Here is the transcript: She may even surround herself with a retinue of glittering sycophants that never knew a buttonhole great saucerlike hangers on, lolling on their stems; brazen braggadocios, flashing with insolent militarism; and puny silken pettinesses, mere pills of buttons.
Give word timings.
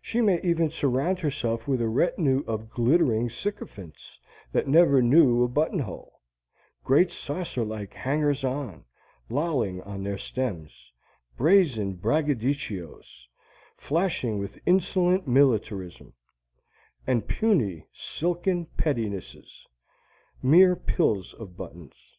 She 0.00 0.20
may 0.20 0.40
even 0.42 0.70
surround 0.70 1.18
herself 1.18 1.66
with 1.66 1.80
a 1.82 1.88
retinue 1.88 2.44
of 2.46 2.70
glittering 2.70 3.28
sycophants 3.28 4.20
that 4.52 4.68
never 4.68 5.02
knew 5.02 5.42
a 5.42 5.48
buttonhole 5.48 6.20
great 6.84 7.08
saucerlike 7.10 7.92
hangers 7.92 8.44
on, 8.44 8.84
lolling 9.28 9.82
on 9.82 10.04
their 10.04 10.16
stems; 10.16 10.92
brazen 11.36 11.94
braggadocios, 11.94 13.26
flashing 13.76 14.38
with 14.38 14.60
insolent 14.64 15.26
militarism; 15.26 16.14
and 17.04 17.26
puny 17.26 17.84
silken 17.92 18.66
pettinesses, 18.76 19.66
mere 20.40 20.76
pills 20.76 21.34
of 21.34 21.56
buttons. 21.56 22.16